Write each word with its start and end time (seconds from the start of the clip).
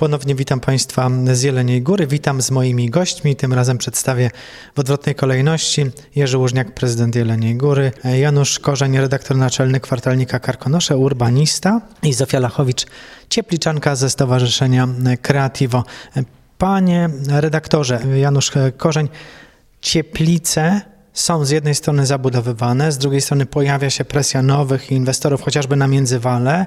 Ponownie 0.00 0.34
witam 0.34 0.60
Państwa 0.60 1.10
z 1.32 1.42
Jeleniej 1.42 1.82
Góry. 1.82 2.06
Witam 2.06 2.42
z 2.42 2.50
moimi 2.50 2.90
gośćmi. 2.90 3.36
Tym 3.36 3.52
razem 3.52 3.78
przedstawię 3.78 4.30
w 4.74 4.78
odwrotnej 4.78 5.14
kolejności 5.14 5.86
Jerzy 6.16 6.38
Łużniak, 6.38 6.74
prezydent 6.74 7.16
Jeleniej 7.16 7.56
Góry, 7.56 7.92
Janusz 8.20 8.58
Korzeń, 8.58 8.98
redaktor 8.98 9.36
naczelny 9.36 9.80
kwartalnika 9.80 10.38
Karkonosze, 10.38 10.96
urbanista 10.96 11.80
i 12.02 12.12
Zofia 12.12 12.40
Lachowicz, 12.40 12.86
ciepliczanka 13.28 13.96
ze 13.96 14.10
Stowarzyszenia 14.10 14.88
Creativo. 15.22 15.84
Panie 16.58 17.10
redaktorze, 17.28 18.00
Janusz 18.16 18.52
Korzeń, 18.76 19.08
cieplice 19.80 20.80
są 21.12 21.44
z 21.44 21.50
jednej 21.50 21.74
strony 21.74 22.06
zabudowywane, 22.06 22.92
z 22.92 22.98
drugiej 22.98 23.20
strony 23.20 23.46
pojawia 23.46 23.90
się 23.90 24.04
presja 24.04 24.42
nowych 24.42 24.92
inwestorów, 24.92 25.42
chociażby 25.42 25.76
na 25.76 25.86
międzywale, 25.86 26.66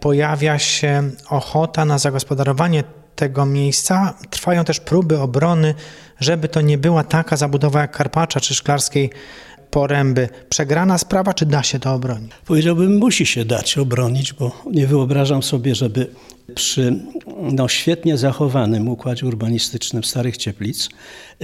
pojawia 0.00 0.58
się 0.58 1.10
ochota 1.28 1.84
na 1.84 1.98
zagospodarowanie 1.98 2.84
tego 3.16 3.46
miejsca. 3.46 4.14
Trwają 4.30 4.64
też 4.64 4.80
próby 4.80 5.18
obrony, 5.18 5.74
żeby 6.20 6.48
to 6.48 6.60
nie 6.60 6.78
była 6.78 7.04
taka 7.04 7.36
zabudowa 7.36 7.80
jak 7.80 7.92
Karpacza 7.96 8.40
czy 8.40 8.54
Szklarskiej 8.54 9.10
Poręby. 9.70 10.28
Przegrana 10.48 10.98
sprawa, 10.98 11.34
czy 11.34 11.46
da 11.46 11.62
się 11.62 11.78
to 11.78 11.94
obronić? 11.94 12.32
Powiedziałbym, 12.46 12.96
musi 12.96 13.26
się 13.26 13.44
dać 13.44 13.78
obronić, 13.78 14.32
bo 14.32 14.62
nie 14.70 14.86
wyobrażam 14.86 15.42
sobie, 15.42 15.74
żeby 15.74 16.06
przy 16.54 16.96
no, 17.52 17.68
świetnie 17.68 18.18
zachowanym 18.18 18.88
układzie 18.88 19.26
urbanistycznym 19.26 20.04
Starych 20.04 20.36
Cieplic, 20.36 20.88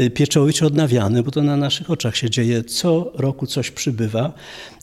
y, 0.00 0.10
pieczołowiczo 0.10 0.66
odnawiany, 0.66 1.22
bo 1.22 1.30
to 1.30 1.42
na 1.42 1.56
naszych 1.56 1.90
oczach 1.90 2.16
się 2.16 2.30
dzieje, 2.30 2.64
co 2.64 3.12
roku 3.14 3.46
coś 3.46 3.70
przybywa, 3.70 4.32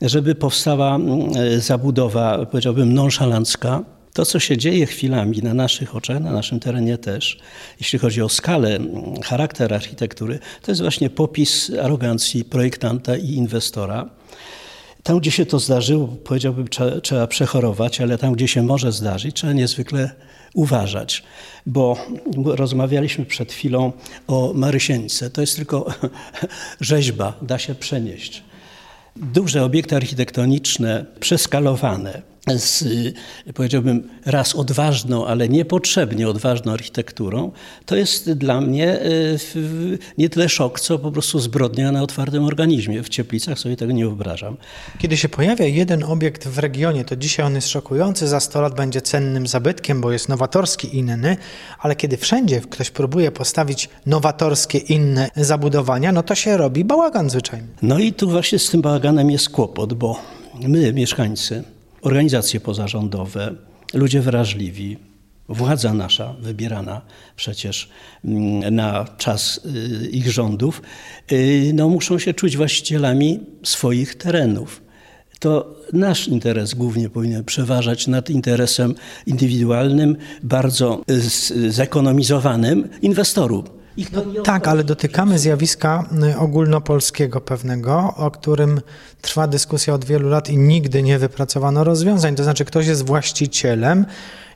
żeby 0.01 0.35
powstała 0.35 0.99
y, 1.55 1.59
zabudowa, 1.59 2.45
powiedziałbym, 2.45 2.93
nonszalancka, 2.93 3.83
to, 4.13 4.25
co 4.25 4.39
się 4.39 4.57
dzieje 4.57 4.85
chwilami 4.85 5.37
na 5.37 5.53
naszych 5.53 5.95
oczach, 5.95 6.19
na 6.19 6.31
naszym 6.31 6.59
terenie 6.59 6.97
też, 6.97 7.39
jeśli 7.79 7.99
chodzi 7.99 8.21
o 8.21 8.29
skalę, 8.29 8.79
charakter 9.23 9.73
architektury, 9.73 10.39
to 10.61 10.71
jest 10.71 10.81
właśnie 10.81 11.09
popis 11.09 11.71
arogancji 11.83 12.45
projektanta 12.45 13.17
i 13.17 13.29
inwestora. 13.29 14.09
Tam, 15.03 15.19
gdzie 15.19 15.31
się 15.31 15.45
to 15.45 15.59
zdarzyło, 15.59 16.07
powiedziałbym, 16.07 16.67
trzeba, 16.67 17.01
trzeba 17.01 17.27
przechorować, 17.27 18.01
ale 18.01 18.17
tam, 18.17 18.33
gdzie 18.33 18.47
się 18.47 18.63
może 18.63 18.91
zdarzyć, 18.91 19.35
trzeba 19.35 19.53
niezwykle 19.53 20.11
uważać, 20.53 21.23
bo 21.65 21.97
rozmawialiśmy 22.45 23.25
przed 23.25 23.53
chwilą 23.53 23.91
o 24.27 24.51
Marysieńce. 24.55 25.29
To 25.29 25.41
jest 25.41 25.55
tylko 25.55 25.85
rzeźba, 26.79 27.33
da 27.41 27.59
się 27.59 27.75
przenieść. 27.75 28.43
Duże 29.15 29.63
obiekty 29.63 29.95
architektoniczne, 29.95 31.05
przeskalowane, 31.19 32.21
z, 32.47 32.83
powiedziałbym, 33.53 34.09
raz 34.25 34.55
odważną, 34.55 35.25
ale 35.25 35.49
niepotrzebnie 35.49 36.29
odważną 36.29 36.71
architekturą, 36.71 37.51
to 37.85 37.95
jest 37.95 38.31
dla 38.31 38.61
mnie 38.61 38.99
e, 38.99 39.09
nie 40.17 40.29
tyle 40.29 40.49
szok, 40.49 40.79
co 40.79 40.99
po 40.99 41.11
prostu 41.11 41.39
zbrodnia 41.39 41.91
na 41.91 42.03
otwartym 42.03 42.43
organizmie. 42.43 43.03
W 43.03 43.09
Cieplicach 43.09 43.59
sobie 43.59 43.75
tego 43.75 43.91
nie 43.91 44.05
wyobrażam. 44.05 44.57
Kiedy 44.97 45.17
się 45.17 45.29
pojawia 45.29 45.65
jeden 45.65 46.03
obiekt 46.03 46.47
w 46.47 46.59
regionie, 46.59 47.05
to 47.05 47.15
dzisiaj 47.15 47.45
on 47.45 47.55
jest 47.55 47.69
szokujący, 47.69 48.27
za 48.27 48.39
100 48.39 48.61
lat 48.61 48.75
będzie 48.75 49.01
cennym 49.01 49.47
zabytkiem, 49.47 50.01
bo 50.01 50.11
jest 50.11 50.29
nowatorski, 50.29 50.97
inny, 50.97 51.37
ale 51.79 51.95
kiedy 51.95 52.17
wszędzie 52.17 52.61
ktoś 52.61 52.91
próbuje 52.91 53.31
postawić 53.31 53.89
nowatorskie, 54.05 54.77
inne 54.77 55.29
zabudowania, 55.35 56.11
no 56.11 56.23
to 56.23 56.35
się 56.35 56.57
robi 56.57 56.85
bałagan 56.85 57.29
zwyczajny. 57.29 57.67
No 57.81 57.99
i 57.99 58.13
tu 58.13 58.29
właśnie 58.29 58.59
z 58.59 58.69
tym 58.69 58.81
bałaganem 58.81 59.31
jest 59.31 59.49
kłopot, 59.49 59.93
bo 59.93 60.19
my, 60.67 60.93
mieszkańcy, 60.93 61.63
organizacje 62.01 62.59
pozarządowe, 62.59 63.55
ludzie 63.93 64.21
wrażliwi, 64.21 64.97
władza 65.49 65.93
nasza, 65.93 66.35
wybierana 66.41 67.01
przecież 67.35 67.89
mm, 68.25 68.75
na 68.75 69.05
czas 69.17 69.61
y, 69.65 70.09
ich 70.09 70.31
rządów, 70.31 70.81
y, 71.31 71.71
no, 71.73 71.89
muszą 71.89 72.19
się 72.19 72.33
czuć 72.33 72.57
właścicielami 72.57 73.39
swoich 73.63 74.15
terenów. 74.15 74.81
To 75.39 75.75
nasz 75.93 76.27
interes 76.27 76.73
głównie 76.73 77.09
powinien 77.09 77.43
przeważać 77.43 78.07
nad 78.07 78.29
interesem 78.29 78.95
indywidualnym, 79.25 80.17
bardzo 80.43 81.01
y, 81.51 81.71
zekonomizowanym 81.71 82.89
inwestorów. 83.01 83.80
No, 84.13 84.43
tak, 84.43 84.67
ale 84.67 84.83
dotykamy 84.83 85.39
zjawiska 85.39 86.05
y, 86.31 86.37
ogólnopolskiego 86.37 87.41
pewnego, 87.41 88.13
o 88.17 88.31
którym 88.31 88.81
trwa 89.21 89.47
dyskusja 89.47 89.93
od 89.93 90.05
wielu 90.05 90.29
lat 90.29 90.49
i 90.49 90.57
nigdy 90.57 91.03
nie 91.03 91.19
wypracowano 91.19 91.83
rozwiązań. 91.83 92.35
To 92.35 92.43
znaczy, 92.43 92.65
ktoś 92.65 92.87
jest 92.87 93.05
właścicielem, 93.05 94.05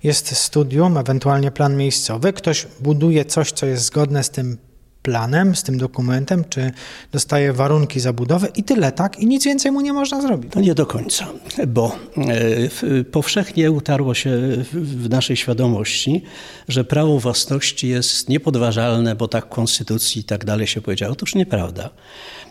jest 0.03 0.35
studium, 0.35 0.97
ewentualnie 0.97 1.51
plan 1.51 1.77
miejscowy, 1.77 2.33
ktoś 2.33 2.67
buduje 2.79 3.25
coś, 3.25 3.51
co 3.51 3.65
jest 3.65 3.83
zgodne 3.83 4.23
z 4.23 4.29
tym 4.29 4.57
planem, 5.05 5.55
z 5.55 5.63
tym 5.63 5.77
dokumentem, 5.77 6.43
czy 6.49 6.71
dostaje 7.11 7.53
warunki 7.53 7.99
zabudowy 7.99 8.47
i 8.55 8.63
tyle, 8.63 8.91
tak? 8.91 9.19
I 9.19 9.27
nic 9.27 9.45
więcej 9.45 9.71
mu 9.71 9.81
nie 9.81 9.93
można 9.93 10.21
zrobić. 10.21 10.51
To 10.51 10.59
nie 10.59 10.75
do 10.75 10.85
końca, 10.85 11.27
bo 11.67 11.95
e, 12.97 13.03
powszechnie 13.03 13.71
utarło 13.71 14.13
się 14.13 14.31
w 14.73 15.09
naszej 15.09 15.37
świadomości, 15.37 16.23
że 16.67 16.83
prawo 16.83 17.19
własności 17.19 17.87
jest 17.87 18.29
niepodważalne, 18.29 19.15
bo 19.15 19.27
tak 19.27 19.45
w 19.45 19.49
konstytucji 19.49 20.21
i 20.21 20.23
tak 20.23 20.45
dalej 20.45 20.67
się 20.67 20.81
powiedziało. 20.81 21.13
Otóż 21.13 21.35
nieprawda. 21.35 21.89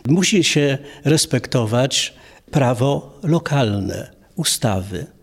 Musi 0.07 0.43
się 0.43 0.77
respektować 1.03 2.13
prawo 2.51 3.19
lokalne, 3.23 4.11
ustawy 4.35 5.14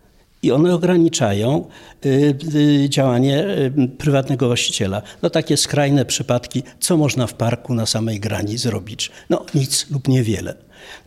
i 0.43 0.51
one 0.51 0.73
ograniczają 0.73 1.67
y, 2.05 2.37
y, 2.55 2.89
działanie 2.89 3.45
y, 3.77 3.87
prywatnego 3.97 4.47
właściciela. 4.47 5.01
No 5.21 5.29
takie 5.29 5.57
skrajne 5.57 6.05
przypadki, 6.05 6.63
co 6.79 6.97
można 6.97 7.27
w 7.27 7.33
parku 7.33 7.73
na 7.73 7.85
samej 7.85 8.19
grani 8.19 8.57
zrobić? 8.57 9.11
No 9.29 9.45
nic 9.55 9.91
lub 9.91 10.07
niewiele. 10.07 10.55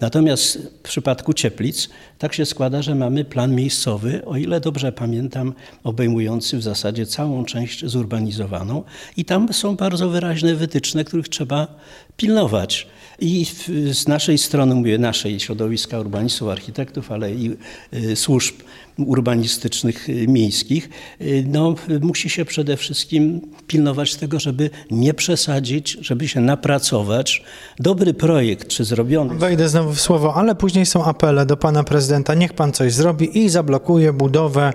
Natomiast 0.00 0.59
w 0.59 0.82
przypadku 0.82 1.32
Cieplic 1.32 1.88
tak 2.19 2.34
się 2.34 2.47
składa, 2.47 2.82
że 2.82 2.94
mamy 2.94 3.25
plan 3.25 3.54
miejscowy, 3.54 4.25
o 4.25 4.37
ile 4.37 4.60
dobrze 4.60 4.92
pamiętam, 4.92 5.54
obejmujący 5.84 6.59
w 6.59 6.62
zasadzie 6.62 7.06
całą 7.06 7.44
część 7.44 7.87
zurbanizowaną 7.87 8.82
i 9.16 9.25
tam 9.25 9.53
są 9.53 9.76
bardzo 9.76 10.09
wyraźne 10.09 10.54
wytyczne, 10.54 11.04
których 11.04 11.28
trzeba 11.28 11.76
pilnować. 12.16 12.87
I 13.19 13.47
z 13.92 14.09
naszej 14.09 14.38
strony, 14.38 14.75
mówię 14.75 14.98
naszej, 14.98 15.41
środowiska 15.41 16.00
urbanistów, 16.00 16.48
architektów, 16.48 17.12
ale 17.12 17.34
i 17.34 17.56
y, 17.94 18.16
służb 18.16 18.54
urbanistycznych 18.98 20.08
y, 20.08 20.26
miejskich, 20.28 20.91
y, 21.20 21.44
no, 21.48 21.75
musi 22.00 22.31
się 22.31 22.44
przede 22.44 22.76
wszystkim 22.76 23.41
pilnować 23.66 24.14
tego, 24.14 24.41
żeby 24.41 24.70
nie 24.91 25.14
przesadzić, 25.14 25.98
żeby 26.00 26.28
się 26.28 26.41
napracować. 26.41 27.43
Dobry 27.78 28.14
projekt, 28.14 28.69
czy 28.69 28.84
zrobiony... 28.84 29.34
Wejdę 29.34 29.66
znowu 29.69 29.93
w 29.93 30.00
słowo, 30.00 30.34
ale 30.34 30.54
później 30.54 30.87
są 30.87 31.04
apele 31.04 31.47
do 31.47 31.56
pana 31.56 31.84
prezydenta, 31.84 32.34
niech 32.34 32.53
pan 32.53 32.72
coś 32.72 32.93
zrobi 32.94 33.44
i 33.44 33.49
zablokuje 33.49 34.12
budowę 34.12 34.72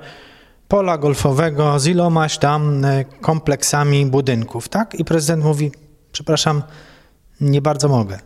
pola 0.68 0.97
golfowego 0.97 1.79
z 1.79 1.88
ilomaś 1.88 2.38
tam 2.38 2.85
kompleksami 3.22 4.06
budynków, 4.06 4.69
tak? 4.69 4.96
I 4.96 5.06
prezydent 5.06 5.44
mówi, 5.44 5.72
przepraszam, 6.12 6.63
nie 7.41 7.62
bardzo 7.62 7.88
mogę. 7.90 8.19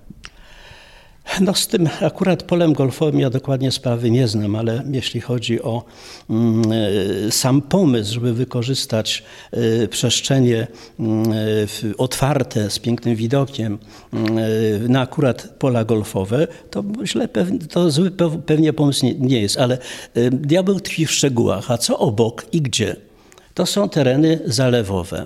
No 1.41 1.53
z 1.53 1.67
tym 1.67 1.89
akurat 2.01 2.43
polem 2.43 2.73
golfowym 2.73 3.19
ja 3.19 3.29
dokładnie 3.29 3.71
sprawy 3.71 4.11
nie 4.11 4.27
znam, 4.27 4.55
ale 4.55 4.83
jeśli 4.91 5.21
chodzi 5.21 5.61
o 5.61 5.83
mm, 6.29 6.63
e, 7.27 7.31
sam 7.31 7.61
pomysł, 7.61 8.13
żeby 8.13 8.33
wykorzystać 8.33 9.23
y, 9.83 9.87
przestrzenie 9.87 10.67
y, 11.83 11.97
otwarte 11.97 12.69
z 12.69 12.79
pięknym 12.79 13.15
widokiem 13.15 13.77
y, 14.13 14.89
na 14.89 15.01
akurat 15.01 15.53
pola 15.59 15.85
golfowe, 15.85 16.47
to 16.69 16.83
źle, 17.03 17.29
to 17.69 17.91
zły 17.91 18.11
pewnie 18.45 18.73
pomysł 18.73 19.05
nie, 19.05 19.13
nie 19.13 19.41
jest, 19.41 19.57
ale 19.57 19.77
diabeł 20.31 20.79
tkwi 20.79 21.05
w 21.05 21.11
szczegółach. 21.11 21.71
A 21.71 21.77
co 21.77 21.99
obok 21.99 22.45
i 22.51 22.61
gdzie? 22.61 22.95
To 23.53 23.65
są 23.65 23.89
tereny 23.89 24.39
zalewowe. 24.45 25.25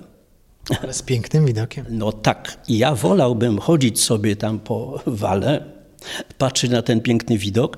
Ale 0.82 0.92
z 0.92 1.02
pięknym 1.02 1.46
widokiem. 1.46 1.84
No 1.90 2.12
tak. 2.12 2.56
I 2.68 2.78
ja 2.78 2.94
wolałbym 2.94 3.58
chodzić 3.58 4.00
sobie 4.00 4.36
tam 4.36 4.58
po 4.58 5.02
wale, 5.06 5.79
patrzeć 6.38 6.70
na 6.70 6.82
ten 6.82 7.00
piękny 7.00 7.38
widok, 7.38 7.76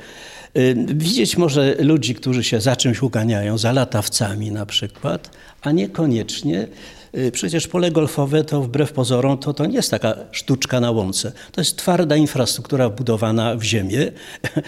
y, 0.56 0.76
widzieć 0.88 1.36
może 1.36 1.74
ludzi, 1.78 2.14
którzy 2.14 2.44
się 2.44 2.60
za 2.60 2.76
czymś 2.76 3.02
uganiają, 3.02 3.58
za 3.58 3.72
latawcami 3.72 4.50
na 4.50 4.66
przykład, 4.66 5.30
a 5.62 5.72
niekoniecznie 5.72 6.68
y, 7.16 7.32
Przecież 7.32 7.68
pole 7.68 7.90
golfowe 7.90 8.44
to 8.44 8.62
wbrew 8.62 8.92
pozorom 8.92 9.38
to, 9.38 9.54
to 9.54 9.66
nie 9.66 9.74
jest 9.74 9.90
taka 9.90 10.14
sztuczka 10.30 10.80
na 10.80 10.90
łące. 10.90 11.32
To 11.52 11.60
jest 11.60 11.76
twarda 11.76 12.16
infrastruktura 12.16 12.88
wbudowana 12.88 13.56
w 13.56 13.62
ziemię. 13.62 14.12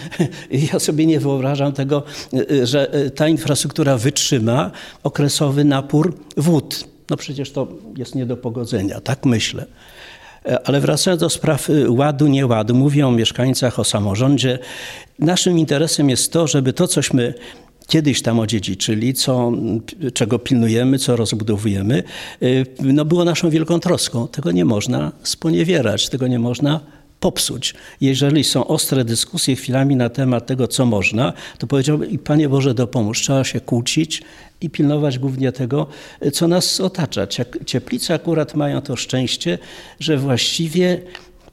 ja 0.72 0.78
sobie 0.78 1.06
nie 1.06 1.20
wyobrażam 1.20 1.72
tego, 1.72 2.02
y, 2.50 2.66
że 2.66 2.90
ta 3.14 3.28
infrastruktura 3.28 3.98
wytrzyma 3.98 4.70
okresowy 5.02 5.64
napór 5.64 6.16
wód. 6.36 6.94
No 7.10 7.16
przecież 7.16 7.50
to 7.50 7.68
jest 7.96 8.14
nie 8.14 8.26
do 8.26 8.36
pogodzenia, 8.36 9.00
tak 9.00 9.26
myślę. 9.26 9.66
E, 10.46 10.68
ale 10.68 10.80
wracając 10.80 11.20
do 11.20 11.30
spraw 11.30 11.70
y, 11.70 11.90
ładu, 11.90 12.26
nieładu, 12.26 12.74
mówię 12.74 13.06
o 13.06 13.12
mieszkańcach, 13.12 13.78
o 13.78 13.84
samorządzie. 13.84 14.58
Naszym 15.18 15.58
interesem 15.58 16.10
jest 16.10 16.32
to, 16.32 16.46
żeby 16.46 16.72
to, 16.72 16.88
cośmy 16.88 17.34
kiedyś 17.86 18.22
tam 18.22 18.38
odziedziczyli, 18.38 19.14
co, 19.14 19.52
czego 20.14 20.38
pilnujemy, 20.38 20.98
co 20.98 21.16
rozbudowujemy, 21.16 22.02
no 22.82 23.04
było 23.04 23.24
naszą 23.24 23.50
wielką 23.50 23.80
troską. 23.80 24.28
Tego 24.28 24.52
nie 24.52 24.64
można 24.64 25.12
sponiewierać, 25.22 26.08
tego 26.08 26.26
nie 26.26 26.38
można 26.38 26.80
popsuć. 27.24 27.74
Jeżeli 28.00 28.44
są 28.44 28.66
ostre 28.66 29.04
dyskusje 29.04 29.56
chwilami 29.56 29.96
na 29.96 30.08
temat 30.08 30.46
tego, 30.46 30.68
co 30.68 30.86
można, 30.86 31.32
to 31.58 31.66
powiedziałbym 31.66 32.10
i 32.10 32.18
Panie 32.18 32.48
Boże 32.48 32.74
dopomóż, 32.74 33.20
trzeba 33.22 33.44
się 33.44 33.60
kłócić 33.60 34.22
i 34.60 34.70
pilnować 34.70 35.18
głównie 35.18 35.52
tego, 35.52 35.86
co 36.32 36.48
nas 36.48 36.80
otacza. 36.80 37.26
Cieplice 37.66 38.14
akurat 38.14 38.54
mają 38.54 38.80
to 38.80 38.96
szczęście, 38.96 39.58
że 40.00 40.16
właściwie 40.16 41.00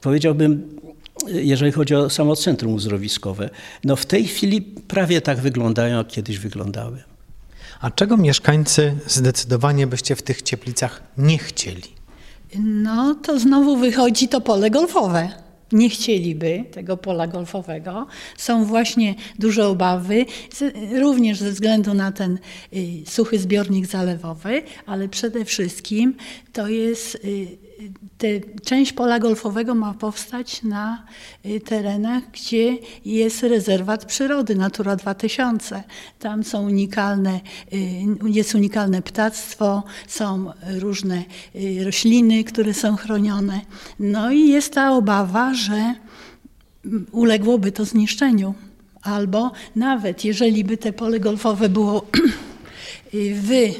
powiedziałbym, 0.00 0.78
jeżeli 1.26 1.72
chodzi 1.72 1.94
o 1.94 2.10
samo 2.10 2.36
centrum 2.36 2.74
uzdrowiskowe, 2.74 3.50
no 3.84 3.96
w 3.96 4.06
tej 4.06 4.26
chwili 4.26 4.62
prawie 4.88 5.20
tak 5.20 5.40
wyglądają, 5.40 5.98
jak 5.98 6.08
kiedyś 6.08 6.38
wyglądały. 6.38 7.02
A 7.80 7.90
czego 7.90 8.16
mieszkańcy 8.16 8.94
zdecydowanie 9.06 9.86
byście 9.86 10.16
w 10.16 10.22
tych 10.22 10.42
cieplicach 10.42 11.02
nie 11.18 11.38
chcieli? 11.38 11.82
No 12.58 13.14
to 13.14 13.38
znowu 13.38 13.76
wychodzi 13.76 14.28
to 14.28 14.40
pole 14.40 14.70
golfowe 14.70 15.41
nie 15.72 15.90
chcieliby 15.90 16.64
tego 16.70 16.96
pola 16.96 17.26
golfowego. 17.26 18.06
Są 18.36 18.64
właśnie 18.64 19.14
duże 19.38 19.66
obawy, 19.66 20.26
również 21.00 21.38
ze 21.38 21.50
względu 21.50 21.94
na 21.94 22.12
ten 22.12 22.38
y, 22.72 22.78
suchy 23.06 23.38
zbiornik 23.38 23.86
zalewowy, 23.86 24.62
ale 24.86 25.08
przede 25.08 25.44
wszystkim 25.44 26.14
to 26.52 26.68
jest 26.68 27.14
y, 27.14 27.71
te, 28.18 28.26
część 28.64 28.92
pola 28.92 29.18
golfowego 29.18 29.74
ma 29.74 29.94
powstać 29.94 30.62
na 30.62 31.06
y, 31.46 31.60
terenach, 31.60 32.22
gdzie 32.32 32.78
jest 33.04 33.42
rezerwat 33.42 34.04
przyrody 34.04 34.54
Natura 34.54 34.96
2000. 34.96 35.82
Tam 36.18 36.44
są 36.44 36.62
unikalne, 36.62 37.40
y, 37.72 37.78
jest 38.26 38.54
unikalne 38.54 39.02
ptactwo, 39.02 39.82
są 40.06 40.52
różne 40.78 41.24
y, 41.56 41.84
rośliny, 41.84 42.44
które 42.44 42.74
są 42.74 42.96
chronione. 42.96 43.60
No 43.98 44.30
i 44.30 44.48
jest 44.48 44.74
ta 44.74 44.92
obawa, 44.92 45.54
że 45.54 45.94
uległoby 47.12 47.72
to 47.72 47.84
zniszczeniu. 47.84 48.54
Albo 49.02 49.52
nawet 49.76 50.24
jeżeli 50.24 50.64
by 50.64 50.76
te 50.76 50.92
pole 50.92 51.20
golfowe 51.20 51.68
było 51.68 52.06
w 53.12 53.74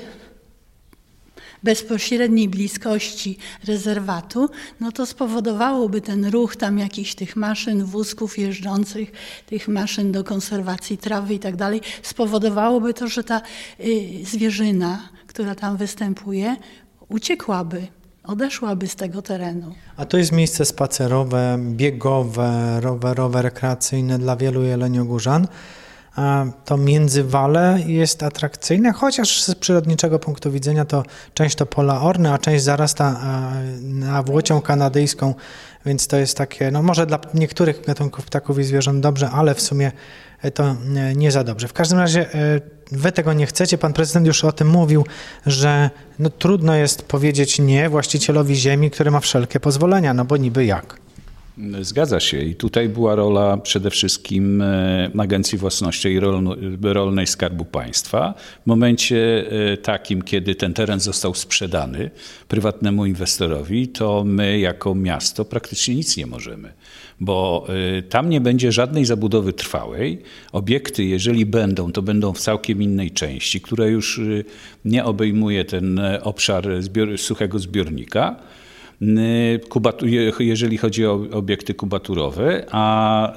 bezpośredniej 1.62 2.48
bliskości 2.48 3.38
rezerwatu, 3.66 4.50
no 4.80 4.92
to 4.92 5.06
spowodowałoby 5.06 6.00
ten 6.00 6.24
ruch 6.24 6.56
tam 6.56 6.78
jakichś 6.78 7.14
tych 7.14 7.36
maszyn, 7.36 7.84
wózków 7.84 8.38
jeżdżących, 8.38 9.12
tych 9.46 9.68
maszyn 9.68 10.12
do 10.12 10.24
konserwacji 10.24 10.98
trawy 10.98 11.34
i 11.34 11.38
tak 11.38 11.56
dalej, 11.56 11.80
spowodowałoby 12.02 12.94
to, 12.94 13.08
że 13.08 13.24
ta 13.24 13.42
y, 13.80 14.24
zwierzyna, 14.24 15.08
która 15.26 15.54
tam 15.54 15.76
występuje, 15.76 16.56
uciekłaby 17.08 17.86
odeszłaby 18.24 18.88
z 18.88 18.96
tego 18.96 19.22
terenu. 19.22 19.74
A 19.96 20.04
to 20.04 20.18
jest 20.18 20.32
miejsce 20.32 20.64
spacerowe, 20.64 21.58
biegowe, 21.70 22.80
rowerowe, 22.80 23.42
rekreacyjne 23.42 24.18
dla 24.18 24.36
wielu 24.36 24.62
jeleniogórzan 24.62 25.46
to 26.64 26.76
międzywale 26.76 27.78
jest 27.86 28.22
atrakcyjne, 28.22 28.92
chociaż 28.92 29.42
z 29.42 29.54
przyrodniczego 29.54 30.18
punktu 30.18 30.52
widzenia 30.52 30.84
to 30.84 31.02
część 31.34 31.56
to 31.56 31.66
pola 31.66 32.00
orne, 32.00 32.32
a 32.32 32.38
część 32.38 32.64
zarasta 32.64 33.20
na 33.80 34.22
włocią 34.22 34.60
kanadyjską, 34.60 35.34
więc 35.86 36.06
to 36.06 36.16
jest 36.16 36.36
takie, 36.36 36.70
no 36.70 36.82
może 36.82 37.06
dla 37.06 37.18
niektórych 37.34 37.86
gatunków 37.86 38.26
ptaków 38.26 38.58
i 38.58 38.64
zwierząt 38.64 39.00
dobrze, 39.00 39.30
ale 39.30 39.54
w 39.54 39.60
sumie 39.60 39.92
to 40.54 40.76
nie 41.16 41.32
za 41.32 41.44
dobrze. 41.44 41.68
W 41.68 41.72
każdym 41.72 41.98
razie 41.98 42.34
e, 42.34 42.60
wy 42.92 43.12
tego 43.12 43.32
nie 43.32 43.46
chcecie. 43.46 43.78
Pan 43.78 43.92
prezydent 43.92 44.26
już 44.26 44.44
o 44.44 44.52
tym 44.52 44.68
mówił, 44.68 45.06
że 45.46 45.90
no, 46.18 46.30
trudno 46.30 46.74
jest 46.74 47.02
powiedzieć 47.02 47.58
nie 47.58 47.88
właścicielowi 47.88 48.56
ziemi, 48.56 48.90
który 48.90 49.10
ma 49.10 49.20
wszelkie 49.20 49.60
pozwolenia, 49.60 50.14
no 50.14 50.24
bo 50.24 50.36
niby 50.36 50.64
jak. 50.64 50.96
Zgadza 51.80 52.20
się 52.20 52.42
i 52.42 52.54
tutaj 52.54 52.88
była 52.88 53.14
rola 53.14 53.56
przede 53.56 53.90
wszystkim 53.90 54.62
e, 54.62 55.10
Agencji 55.18 55.58
Własności 55.58 56.20
Rolnej 56.82 57.26
Skarbu 57.26 57.64
Państwa. 57.64 58.34
W 58.62 58.66
momencie 58.66 59.44
e, 59.72 59.76
takim, 59.76 60.22
kiedy 60.22 60.54
ten 60.54 60.74
teren 60.74 61.00
został 61.00 61.34
sprzedany 61.34 62.10
prywatnemu 62.48 63.06
inwestorowi, 63.06 63.88
to 63.88 64.24
my 64.26 64.58
jako 64.58 64.94
miasto 64.94 65.44
praktycznie 65.44 65.94
nic 65.94 66.16
nie 66.16 66.26
możemy, 66.26 66.72
bo 67.20 67.66
e, 67.98 68.02
tam 68.02 68.30
nie 68.30 68.40
będzie 68.40 68.72
żadnej 68.72 69.04
zabudowy 69.04 69.52
trwałej. 69.52 70.22
Obiekty, 70.52 71.04
jeżeli 71.04 71.46
będą, 71.46 71.92
to 71.92 72.02
będą 72.02 72.32
w 72.32 72.40
całkiem 72.40 72.82
innej 72.82 73.10
części, 73.10 73.60
która 73.60 73.86
już 73.86 74.20
nie 74.84 75.04
obejmuje 75.04 75.64
ten 75.64 76.00
obszar 76.22 76.82
zbior 76.82 77.18
suchego 77.18 77.58
zbiornika 77.58 78.36
jeżeli 80.38 80.78
chodzi 80.78 81.06
o 81.06 81.26
obiekty 81.32 81.74
kubaturowe, 81.74 82.66
a 82.70 83.32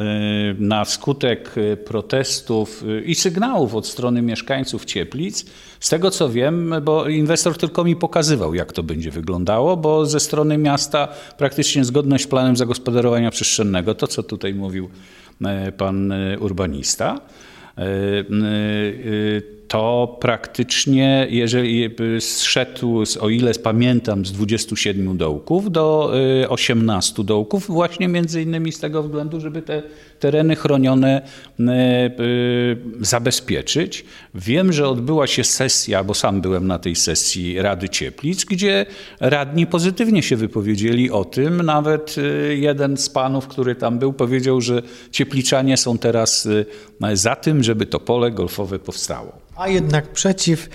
na 0.59 0.85
skutek 0.85 1.55
protestów 1.85 2.83
i 3.05 3.15
sygnałów 3.15 3.75
od 3.75 3.87
strony 3.87 4.21
mieszkańców 4.21 4.85
Cieplic, 4.85 5.45
z 5.79 5.89
tego 5.89 6.11
co 6.11 6.29
wiem, 6.29 6.73
bo 6.83 7.09
inwestor 7.09 7.57
tylko 7.57 7.83
mi 7.83 7.95
pokazywał, 7.95 8.53
jak 8.53 8.73
to 8.73 8.83
będzie 8.83 9.11
wyglądało, 9.11 9.77
bo 9.77 10.05
ze 10.05 10.19
strony 10.19 10.57
miasta 10.57 11.07
praktycznie 11.37 11.85
zgodność 11.85 12.23
z 12.23 12.27
planem 12.27 12.57
zagospodarowania 12.57 13.31
przestrzennego, 13.31 13.95
to 13.95 14.07
co 14.07 14.23
tutaj 14.23 14.53
mówił 14.53 14.89
pan 15.77 16.13
urbanista, 16.39 17.21
to 19.75 20.17
praktycznie, 20.21 21.27
jeżeli 21.29 21.89
zszedł, 22.19 23.03
o 23.19 23.29
ile 23.29 23.53
pamiętam, 23.53 24.25
z 24.25 24.31
27 24.31 25.17
dołków 25.17 25.71
do 25.71 26.11
18 26.49 27.21
y, 27.21 27.25
dołków, 27.25 27.67
właśnie 27.67 28.07
między 28.07 28.41
innymi 28.41 28.71
z 28.71 28.79
tego 28.79 29.03
względu, 29.03 29.39
żeby 29.39 29.61
te 29.61 29.83
tereny 30.19 30.55
chronione 30.55 31.21
y, 31.59 31.63
y, 31.63 32.77
zabezpieczyć. 32.99 34.05
Wiem, 34.35 34.73
że 34.73 34.89
odbyła 34.89 35.27
się 35.27 35.43
sesja, 35.43 36.03
bo 36.03 36.13
sam 36.13 36.41
byłem 36.41 36.67
na 36.67 36.79
tej 36.79 36.95
sesji 36.95 37.61
Rady 37.61 37.89
Cieplic, 37.89 38.45
gdzie 38.45 38.85
radni 39.19 39.67
pozytywnie 39.67 40.23
się 40.23 40.35
wypowiedzieli 40.35 41.11
o 41.11 41.25
tym. 41.25 41.61
Nawet 41.61 42.15
jeden 42.49 42.97
z 42.97 43.09
panów, 43.09 43.47
który 43.47 43.75
tam 43.75 43.99
był, 43.99 44.13
powiedział, 44.13 44.61
że 44.61 44.81
ciepliczanie 45.11 45.77
są 45.77 45.97
teraz 45.97 46.47
za 47.13 47.35
tym, 47.35 47.63
żeby 47.63 47.85
to 47.85 47.99
pole 47.99 48.31
golfowe 48.31 48.79
powstało. 48.79 49.44
A 49.55 49.69
jednak 49.69 50.07
przeciw, 50.07 50.69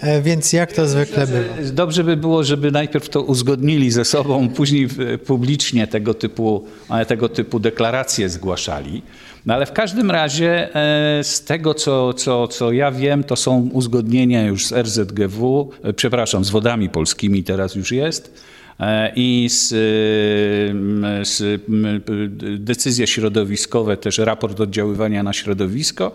e, 0.00 0.22
więc 0.22 0.52
jak 0.52 0.72
to 0.72 0.86
zwykle 0.88 1.26
bywa? 1.26 1.54
Dobrze 1.72 2.04
by 2.04 2.16
było, 2.16 2.44
żeby 2.44 2.70
najpierw 2.70 3.08
to 3.08 3.22
uzgodnili 3.22 3.90
ze 3.90 4.04
sobą, 4.04 4.48
później 4.48 4.88
publicznie 5.26 5.86
tego 5.86 6.14
typu, 6.14 6.64
tego 7.08 7.28
typu 7.28 7.60
deklaracje 7.60 8.28
zgłaszali. 8.28 9.02
No 9.46 9.54
ale 9.54 9.66
w 9.66 9.72
każdym 9.72 10.10
razie 10.10 10.74
e, 10.74 11.24
z 11.24 11.44
tego, 11.44 11.74
co, 11.74 12.14
co, 12.14 12.48
co 12.48 12.72
ja 12.72 12.90
wiem, 12.90 13.24
to 13.24 13.36
są 13.36 13.70
uzgodnienia 13.72 14.46
już 14.46 14.66
z 14.66 14.72
RZGW, 14.72 15.70
e, 15.82 15.92
przepraszam, 15.92 16.44
z 16.44 16.50
wodami 16.50 16.88
polskimi 16.88 17.44
teraz 17.44 17.74
już 17.74 17.92
jest 17.92 18.46
i 19.16 19.48
z, 19.50 19.68
z 21.28 21.60
decyzje 22.58 23.06
środowiskowe, 23.06 23.96
też 23.96 24.18
raport 24.18 24.60
oddziaływania 24.60 25.22
na 25.22 25.32
środowisko. 25.32 26.12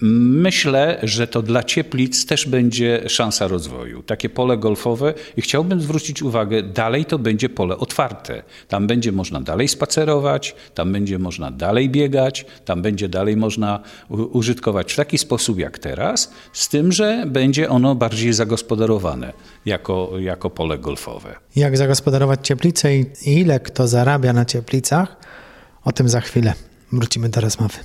Myślę, 0.00 0.98
że 1.02 1.26
to 1.26 1.42
dla 1.42 1.64
Cieplic 1.64 2.26
też 2.26 2.46
będzie 2.48 3.02
szansa 3.08 3.48
rozwoju. 3.48 4.02
Takie 4.02 4.28
pole 4.28 4.56
golfowe 4.56 5.14
i 5.36 5.42
chciałbym 5.42 5.80
zwrócić 5.80 6.22
uwagę, 6.22 6.62
dalej 6.62 7.04
to 7.04 7.18
będzie 7.18 7.48
pole 7.48 7.76
otwarte. 7.76 8.42
Tam 8.68 8.86
będzie 8.86 9.12
można 9.12 9.40
dalej 9.40 9.68
spacerować, 9.68 10.54
tam 10.74 10.92
będzie 10.92 11.18
można 11.18 11.50
dalej 11.50 11.90
biegać, 11.90 12.46
tam 12.64 12.82
będzie 12.82 13.08
dalej 13.08 13.36
można 13.36 13.80
użytkować 14.08 14.92
w 14.92 14.96
taki 14.96 15.18
sposób 15.18 15.58
jak 15.58 15.78
teraz, 15.78 16.32
z 16.52 16.68
tym, 16.68 16.92
że 16.92 17.24
będzie 17.26 17.70
ono 17.70 17.94
bardziej 17.94 18.32
zagospodarowane 18.32 19.32
jako, 19.66 20.10
jako 20.18 20.50
pole 20.50 20.78
golfowe. 20.78 21.36
Jak 21.56 21.76
zagospodarować 21.76 22.46
Cieplice 22.46 22.96
i 22.96 23.06
ile 23.26 23.60
kto 23.60 23.88
zarabia 23.88 24.32
na 24.32 24.44
Cieplicach? 24.44 25.16
O 25.84 25.92
tym 25.92 26.08
za 26.08 26.20
chwilę. 26.20 26.52
Wrócimy 26.92 27.28
do 27.28 27.40
rozmowy. 27.40 27.78